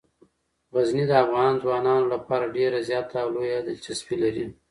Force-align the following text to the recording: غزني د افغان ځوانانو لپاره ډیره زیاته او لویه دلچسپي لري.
غزني 0.73 1.05
د 1.07 1.11
افغان 1.23 1.53
ځوانانو 1.63 2.05
لپاره 2.13 2.53
ډیره 2.57 2.79
زیاته 2.89 3.15
او 3.23 3.27
لویه 3.35 3.59
دلچسپي 3.67 4.15
لري. 4.23 4.45